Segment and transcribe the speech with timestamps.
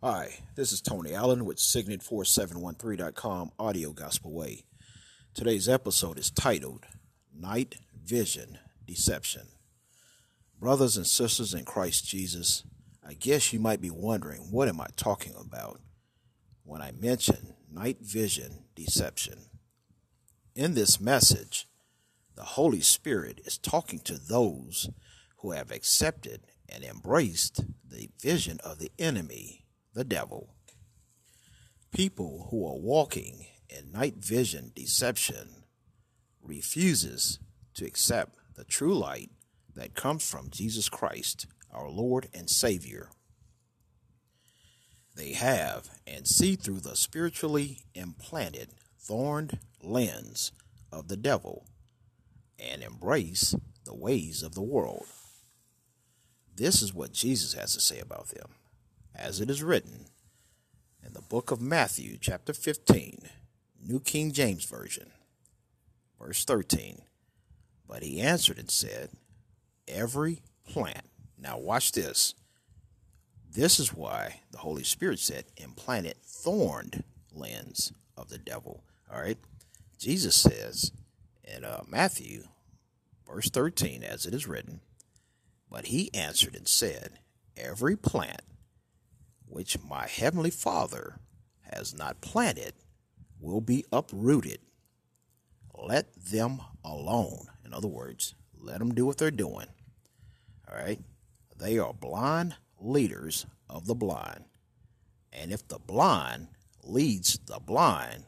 [0.00, 4.62] Hi, this is Tony Allen with Signet4713.com Audio Gospel Way.
[5.34, 6.86] Today's episode is titled
[7.34, 7.74] Night
[8.04, 9.48] Vision Deception.
[10.56, 12.62] Brothers and sisters in Christ Jesus,
[13.04, 15.80] I guess you might be wondering what am I talking about
[16.62, 19.46] when I mention night vision deception.
[20.54, 21.66] In this message,
[22.36, 24.90] the Holy Spirit is talking to those
[25.38, 29.64] who have accepted and embraced the vision of the enemy,
[29.98, 30.54] the devil.
[31.90, 35.64] People who are walking in night vision deception
[36.40, 37.40] refuses
[37.74, 39.30] to accept the true light
[39.74, 43.08] that comes from Jesus Christ, our Lord and Savior.
[45.16, 48.68] They have and see through the spiritually implanted
[49.00, 50.52] thorned lens
[50.92, 51.66] of the devil
[52.56, 53.52] and embrace
[53.84, 55.06] the ways of the world.
[56.54, 58.50] This is what Jesus has to say about them,
[59.18, 60.06] as it is written
[61.04, 63.22] in the book of Matthew, chapter 15,
[63.84, 65.10] New King James Version,
[66.20, 67.02] verse 13.
[67.88, 69.10] But he answered and said,
[69.86, 71.06] Every plant.
[71.38, 72.34] Now, watch this.
[73.50, 78.84] This is why the Holy Spirit said, implanted thorned lens of the devil.
[79.12, 79.38] All right.
[79.98, 80.92] Jesus says
[81.42, 82.44] in uh, Matthew,
[83.26, 84.80] verse 13, as it is written,
[85.70, 87.18] but he answered and said,
[87.56, 88.42] Every plant
[89.48, 91.18] which my heavenly Father
[91.72, 92.74] has not planted
[93.40, 94.58] will be uprooted.
[95.74, 97.46] Let them alone.
[97.64, 99.66] In other words, let them do what they're doing.
[100.68, 101.00] All right?
[101.58, 104.44] They are blind leaders of the blind.
[105.32, 106.48] And if the blind
[106.82, 108.24] leads the blind,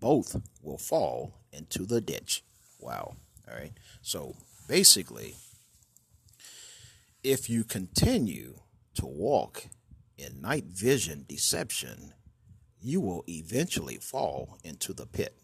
[0.00, 2.42] both will fall into the ditch.
[2.78, 3.16] Wow.
[3.48, 3.72] All right.
[4.00, 4.34] So
[4.68, 5.36] basically,
[7.22, 8.60] if you continue
[8.94, 9.66] to walk
[10.18, 12.14] in night vision deception,
[12.80, 15.36] you will eventually fall into the pit.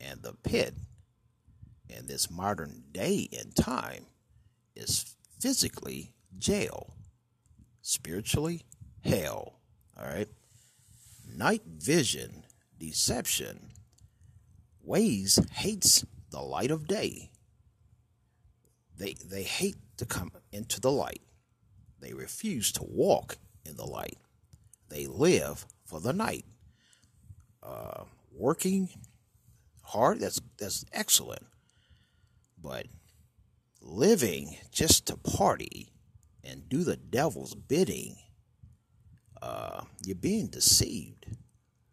[0.00, 0.74] And the pit
[1.88, 4.06] in this modern day and time
[4.76, 6.94] is physically jail,
[7.82, 8.62] spiritually
[9.02, 9.60] hell.
[9.98, 10.28] All right.
[11.26, 12.44] Night vision
[12.78, 13.70] deception
[14.82, 17.30] ways hates the light of day.
[18.96, 21.22] They they hate to come into the light.
[22.00, 24.18] They refuse to walk in the light.
[24.88, 26.44] They live for the night.
[27.62, 28.88] Uh, working
[29.82, 31.46] hard, that's that's excellent.
[32.60, 32.86] But
[33.80, 35.92] living just to party
[36.42, 38.16] and do the devil's bidding,
[39.40, 41.26] uh, you're being deceived.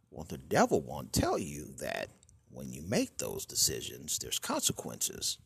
[0.10, 2.10] Well, the devil won't tell you that
[2.50, 5.38] when you make those decisions, there's consequences.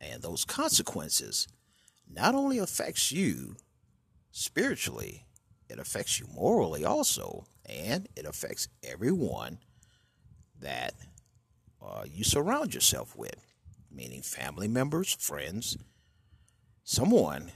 [0.00, 1.48] And those consequences
[2.10, 3.56] not only affects you
[4.32, 5.26] spiritually,
[5.68, 9.58] it affects you morally also, and it affects everyone
[10.60, 10.94] that
[11.80, 13.36] uh, you surround yourself with,
[13.90, 15.76] meaning family members, friends.
[16.82, 17.52] Someone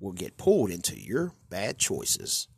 [0.00, 2.48] will get pulled into your bad choices,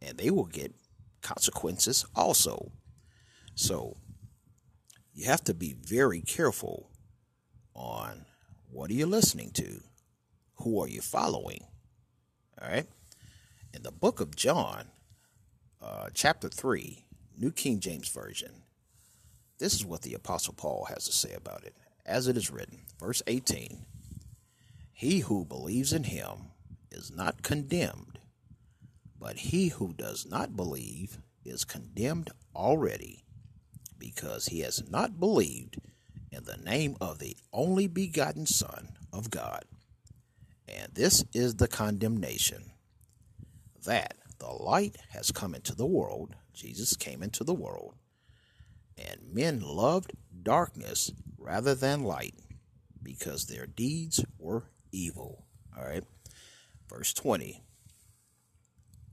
[0.00, 0.74] and they will get
[1.22, 2.72] consequences also.
[3.54, 3.96] So
[5.14, 6.90] you have to be very careful
[7.74, 8.26] on
[8.70, 9.80] what are you listening to?
[10.56, 11.64] Who are you following?
[12.60, 12.86] All right.
[13.72, 14.86] In the book of John,
[15.80, 17.04] uh, chapter 3,
[17.38, 18.62] New King James Version,
[19.58, 21.74] this is what the Apostle Paul has to say about it.
[22.04, 23.86] As it is written, verse 18
[24.92, 26.50] He who believes in him
[26.90, 28.18] is not condemned,
[29.18, 33.24] but he who does not believe is condemned already,
[33.98, 35.78] because he has not believed
[36.30, 39.64] in the name of the only begotten Son of God.
[40.72, 42.72] And this is the condemnation
[43.84, 46.34] that the light has come into the world.
[46.52, 47.94] Jesus came into the world,
[48.96, 50.12] and men loved
[50.42, 52.34] darkness rather than light
[53.02, 55.46] because their deeds were evil.
[55.76, 56.04] All right.
[56.88, 57.62] Verse 20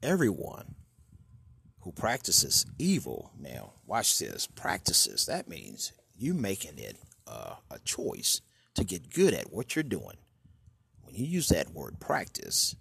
[0.01, 0.75] Everyone
[1.81, 6.97] who practices evil, now watch this, practices, that means you making it
[7.27, 8.41] uh, a choice
[8.75, 10.17] to get good at what you're doing.
[11.19, 12.77] You use that word practice,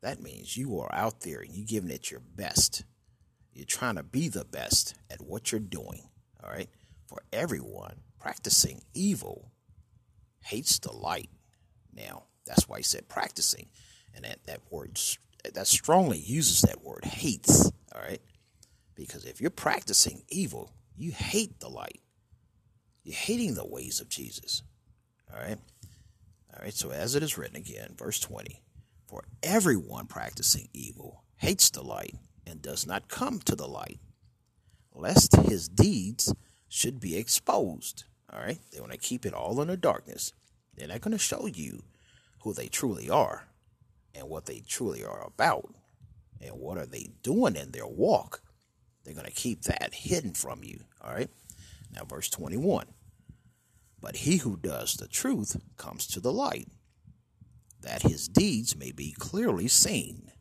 [0.00, 2.84] that means you are out there and you're giving it your best.
[3.52, 6.08] You're trying to be the best at what you're doing.
[6.42, 6.70] All right.
[7.06, 9.52] For everyone, practicing evil
[10.40, 11.28] hates the light.
[11.94, 13.68] Now, that's why he said practicing.
[14.14, 14.98] And that, that word,
[15.52, 17.70] that strongly uses that word hates.
[17.94, 18.22] All right.
[18.94, 22.00] Because if you're practicing evil, you hate the light.
[23.04, 24.62] You're hating the ways of Jesus.
[25.30, 25.58] All right?
[26.54, 28.62] All right, so as it is written again, verse 20
[29.06, 32.14] For everyone practicing evil hates the light
[32.46, 34.00] and does not come to the light,
[34.94, 36.34] lest his deeds
[36.68, 38.04] should be exposed.
[38.32, 40.32] All right, they want to keep it all in the darkness.
[40.76, 41.84] They're not going to show you
[42.42, 43.48] who they truly are
[44.14, 45.74] and what they truly are about
[46.40, 48.42] and what are they doing in their walk.
[49.04, 50.80] They're going to keep that hidden from you.
[51.02, 51.30] All right.
[51.94, 52.86] Now, verse 21.
[54.02, 56.68] But he who does the truth comes to the light,
[57.80, 60.32] that his deeds may be clearly seen,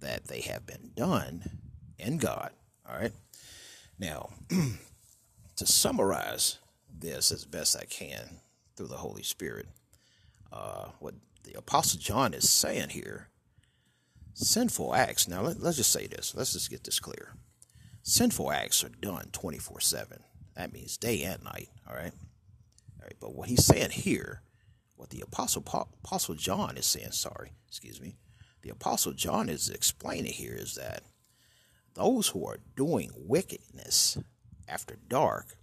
[0.00, 1.58] that they have been done
[1.98, 2.50] in God.
[2.88, 3.12] All right.
[3.98, 4.30] Now,
[5.56, 6.58] to summarize
[6.96, 8.40] this as best I can
[8.76, 9.66] through the Holy Spirit,
[10.52, 11.14] uh, what
[11.44, 13.28] the Apostle John is saying here
[14.34, 15.28] sinful acts.
[15.28, 16.34] Now, let, us just say this.
[16.34, 17.34] Let's just get this clear.
[18.02, 20.18] Sinful acts are done 24 7.
[20.56, 21.68] That means day and night.
[21.88, 22.12] All right.
[23.32, 24.42] What he's saying here,
[24.96, 25.64] what the Apostle
[26.04, 28.16] Apostle John is saying, sorry, excuse me,
[28.62, 31.02] the Apostle John is explaining here is that
[31.94, 34.18] those who are doing wickedness
[34.68, 35.56] after dark,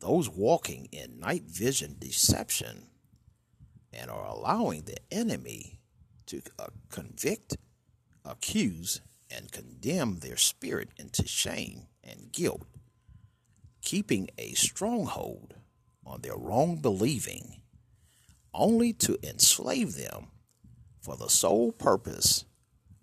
[0.00, 2.88] those walking in night vision deception,
[3.92, 5.78] and are allowing the enemy
[6.26, 7.56] to uh, convict,
[8.24, 9.00] accuse,
[9.30, 12.66] and condemn their spirit into shame and guilt,
[13.82, 15.54] keeping a stronghold
[16.04, 17.62] on their wrong believing,
[18.52, 20.28] only to enslave them
[21.00, 22.44] for the sole purpose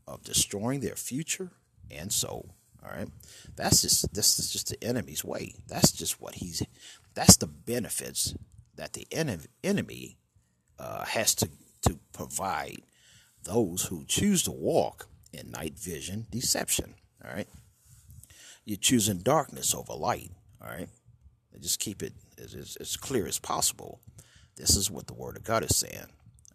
[0.07, 1.51] of destroying their future
[1.91, 2.53] and soul.
[2.83, 3.09] All right,
[3.55, 5.55] that's just this is just the enemy's way.
[5.67, 6.63] That's just what he's.
[7.15, 8.35] That's the benefits
[8.75, 9.07] that the
[9.63, 10.17] enemy
[10.79, 11.49] uh, has to
[11.81, 12.83] to provide
[13.43, 16.95] those who choose to walk in night vision deception.
[17.25, 17.47] All right,
[18.63, 20.31] you're choosing darkness over light.
[20.61, 20.89] All right,
[21.59, 23.99] just keep it as, as, clear as possible.
[24.55, 26.07] This is what the Word of God is saying.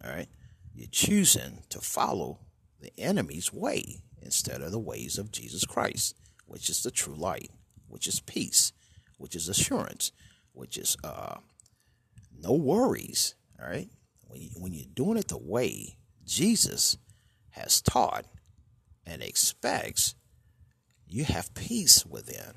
[0.03, 0.27] All right,
[0.73, 2.39] you're choosing to follow
[2.79, 6.15] the enemy's way instead of the ways of Jesus Christ,
[6.45, 7.51] which is the true light,
[7.87, 8.73] which is peace,
[9.17, 10.11] which is assurance,
[10.53, 11.35] which is uh,
[12.37, 13.35] no worries.
[13.61, 13.89] All right,
[14.27, 16.97] when, you, when you're doing it the way Jesus
[17.51, 18.25] has taught
[19.05, 20.15] and expects,
[21.07, 22.53] you have peace within.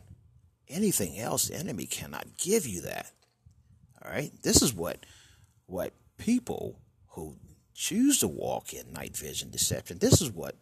[0.68, 3.10] Anything else, the enemy cannot give you that.
[4.04, 5.04] All right, this is what
[5.66, 6.78] what people
[7.10, 7.36] who
[7.74, 9.98] choose to walk in night vision deception.
[9.98, 10.56] This is what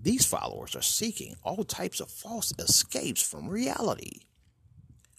[0.00, 4.20] these followers are seeking all types of false escapes from reality.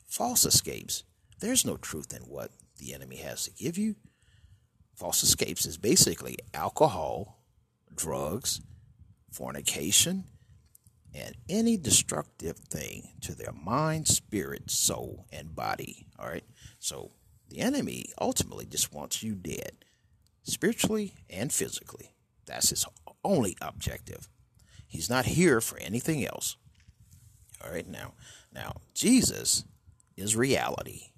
[0.07, 1.03] False escapes.
[1.39, 3.95] There's no truth in what the enemy has to give you.
[4.95, 7.39] False escapes is basically alcohol,
[7.95, 8.61] drugs,
[9.31, 10.25] fornication,
[11.13, 16.07] and any destructive thing to their mind, spirit, soul, and body.
[16.19, 16.43] All right.
[16.79, 17.11] So
[17.49, 19.85] the enemy ultimately just wants you dead
[20.43, 22.13] spiritually and physically.
[22.45, 22.85] That's his
[23.23, 24.29] only objective.
[24.87, 26.55] He's not here for anything else.
[27.63, 28.13] All right, now,
[28.53, 29.65] now Jesus
[30.15, 31.11] is reality.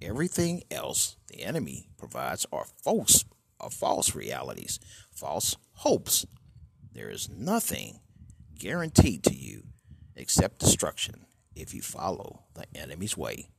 [0.00, 3.24] Everything else the enemy provides are false,
[3.60, 4.78] are false realities,
[5.10, 6.24] false hopes.
[6.92, 8.00] There is nothing
[8.58, 9.64] guaranteed to you
[10.16, 13.50] except destruction if you follow the enemy's way.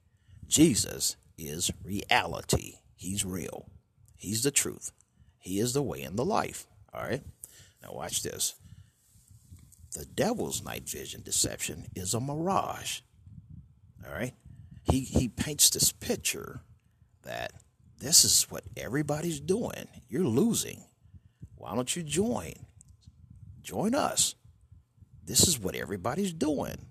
[0.47, 2.79] Jesus is reality.
[2.95, 3.69] He's real.
[4.15, 4.91] He's the truth.
[5.37, 6.67] He is the way and the life.
[6.93, 7.23] All right?
[7.81, 8.55] Now, watch this.
[9.95, 12.99] The devil's night vision deception is a mirage.
[14.05, 14.33] All right?
[14.83, 16.61] He, he paints this picture
[17.23, 17.53] that
[17.99, 19.87] this is what everybody's doing.
[20.09, 20.83] You're losing.
[21.55, 22.53] Why don't you join?
[23.61, 24.35] Join us.
[25.29, 26.87] This is what everybody's doing.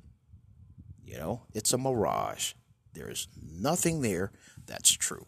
[1.05, 2.53] You know, it's a mirage.
[2.95, 4.31] There is nothing there
[4.65, 5.27] that's true.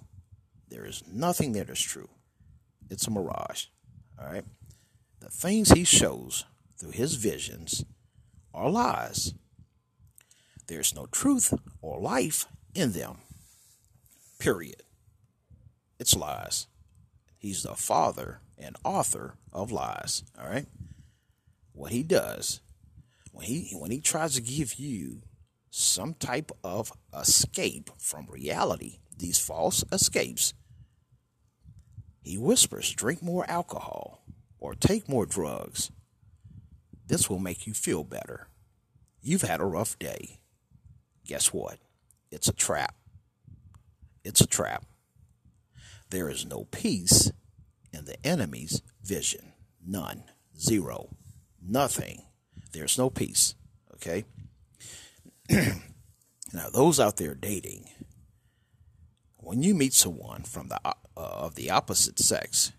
[0.68, 2.08] There is nothing there that's true.
[2.88, 3.64] It's a mirage.
[4.16, 4.44] All right.
[5.18, 6.44] The things he shows
[6.78, 7.84] through his visions
[8.54, 9.34] are lies.
[10.68, 11.52] There's no truth
[11.82, 13.16] or life in them.
[14.38, 14.84] Period.
[15.98, 16.68] It's lies.
[17.38, 20.22] He's the father and author of lies.
[20.40, 20.66] All right.
[21.72, 22.60] What he does
[23.32, 25.22] when he when he tries to give you
[25.70, 30.54] some type of escape from reality, these false escapes,
[32.22, 34.24] he whispers, drink more alcohol
[34.58, 35.90] or take more drugs.
[37.06, 38.48] This will make you feel better.
[39.22, 40.40] You've had a rough day.
[41.26, 41.78] Guess what?
[42.30, 42.94] It's a trap.
[44.24, 44.84] It's a trap.
[46.10, 47.30] There is no peace
[47.92, 49.52] in the enemy's vision.
[49.84, 50.24] None.
[50.58, 51.10] Zero.
[51.60, 52.22] Nothing.
[52.72, 53.54] There's no peace.
[53.94, 54.24] Okay?
[55.50, 57.88] now, those out there dating,
[59.36, 62.72] when you meet someone from the uh, of the opposite sex,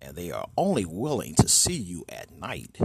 [0.00, 2.78] and they are only willing to see you at night,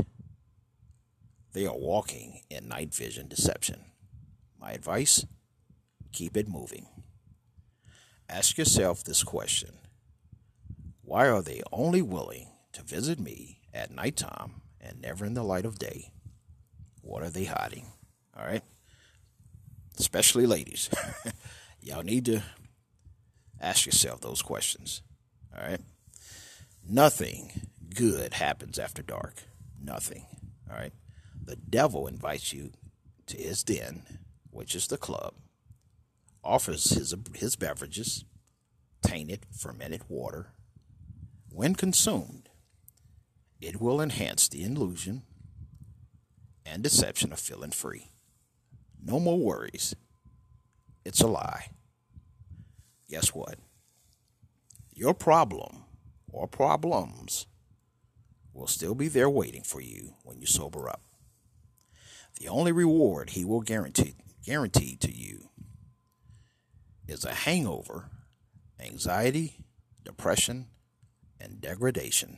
[1.53, 3.85] they are walking in night vision deception.
[4.59, 5.25] My advice
[6.11, 6.88] keep it moving.
[8.29, 9.77] Ask yourself this question
[11.01, 15.65] Why are they only willing to visit me at nighttime and never in the light
[15.65, 16.11] of day?
[17.01, 17.85] What are they hiding?
[18.38, 18.63] All right?
[20.00, 20.89] Especially ladies.
[21.81, 22.43] Y'all need to
[23.59, 25.01] ask yourself those questions.
[25.55, 25.81] All right?
[26.88, 27.51] Nothing
[27.95, 29.35] good happens after dark.
[29.81, 30.25] Nothing.
[30.69, 30.93] All right?
[31.43, 32.71] The devil invites you
[33.27, 34.03] to his den,
[34.50, 35.33] which is the club,
[36.43, 38.25] offers his, his beverages,
[39.01, 40.53] tainted, fermented water.
[41.51, 42.50] When consumed,
[43.62, 45.22] it will enhance the illusion
[46.65, 48.12] and deception of feeling free.
[49.03, 49.96] No more worries.
[51.06, 51.68] It's a lie.
[53.10, 53.56] Guess what?
[54.94, 55.84] Your problem
[56.32, 57.46] or problems
[58.53, 61.01] will still be there waiting for you when you sober up.
[62.39, 64.15] The only reward he will guarantee
[64.46, 65.50] to you
[67.08, 68.10] is a hangover,
[68.80, 69.65] anxiety,
[70.03, 70.68] depression,
[71.39, 72.38] and degradation.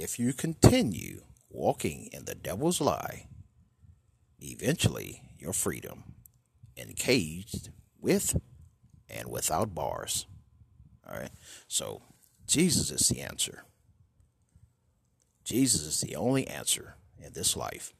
[0.00, 3.26] If you continue walking in the devil's lie,
[4.40, 6.14] eventually your freedom,
[6.76, 8.40] encaged with
[9.10, 10.26] and without bars.
[11.04, 11.32] All right.
[11.66, 12.02] So
[12.46, 13.64] Jesus is the answer.
[15.42, 17.92] Jesus is the only answer in this life.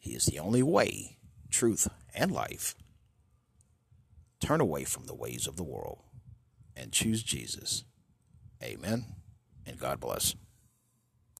[0.00, 1.18] He is the only way,
[1.48, 2.74] truth, and life.
[4.40, 6.02] Turn away from the ways of the world
[6.74, 7.84] and choose Jesus.
[8.60, 9.04] Amen.
[9.64, 10.34] And God bless.